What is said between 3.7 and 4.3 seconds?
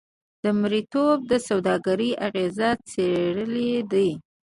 دي.